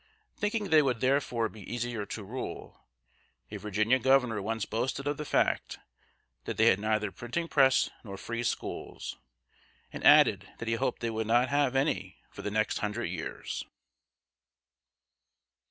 Thinking 0.35 0.71
they 0.71 0.81
would 0.81 0.99
therefore 0.99 1.47
be 1.47 1.61
easier 1.61 2.07
to 2.07 2.23
rule, 2.23 2.87
a 3.51 3.57
Virginia 3.57 3.99
governor 3.99 4.41
once 4.41 4.65
boasted 4.65 5.05
of 5.05 5.17
the 5.17 5.25
fact 5.25 5.77
that 6.45 6.57
they 6.57 6.65
had 6.71 6.79
neither 6.79 7.11
printing 7.11 7.47
press 7.47 7.91
nor 8.03 8.17
free 8.17 8.41
schools, 8.41 9.19
and 9.93 10.03
added 10.03 10.49
that 10.57 10.67
he 10.67 10.73
hoped 10.73 11.01
they 11.01 11.11
would 11.11 11.27
not 11.27 11.49
have 11.49 11.75
any 11.75 12.17
for 12.31 12.41
the 12.41 12.49
next 12.49 12.79
hundred 12.79 13.09
years! 13.11 13.63